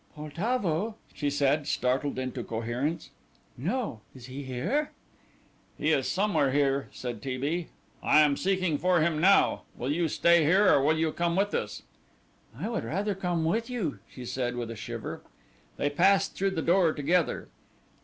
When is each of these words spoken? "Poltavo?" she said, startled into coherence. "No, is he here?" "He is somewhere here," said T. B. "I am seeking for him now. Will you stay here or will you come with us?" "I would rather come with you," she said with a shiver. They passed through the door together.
"Poltavo?" 0.15 0.95
she 1.13 1.29
said, 1.29 1.67
startled 1.67 2.17
into 2.17 2.43
coherence. 2.43 3.11
"No, 3.55 4.01
is 4.15 4.25
he 4.25 4.41
here?" 4.41 4.89
"He 5.77 5.91
is 5.91 6.07
somewhere 6.09 6.49
here," 6.49 6.87
said 6.91 7.21
T. 7.21 7.37
B. 7.37 7.67
"I 8.01 8.21
am 8.21 8.35
seeking 8.35 8.79
for 8.79 9.01
him 9.01 9.21
now. 9.21 9.61
Will 9.77 9.91
you 9.91 10.07
stay 10.07 10.43
here 10.43 10.73
or 10.73 10.81
will 10.81 10.97
you 10.97 11.11
come 11.11 11.35
with 11.35 11.53
us?" 11.53 11.83
"I 12.59 12.67
would 12.67 12.83
rather 12.83 13.13
come 13.13 13.45
with 13.45 13.69
you," 13.69 13.99
she 14.09 14.25
said 14.25 14.55
with 14.55 14.71
a 14.71 14.75
shiver. 14.75 15.21
They 15.77 15.91
passed 15.91 16.35
through 16.35 16.49
the 16.57 16.63
door 16.63 16.93
together. 16.93 17.49